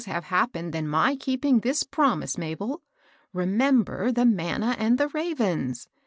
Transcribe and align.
have 0.07 0.23
happened 0.23 0.73
than 0.73 0.87
my 0.87 1.15
keeping 1.15 1.59
this 1.59 1.83
promise, 1.83 2.35
Ma 2.35 2.55
bel. 2.55 2.81
Remember 3.33 4.11
the 4.11 4.25
manna 4.25 4.75
and 4.79 4.97
the 4.97 5.09
ravens 5.09 5.87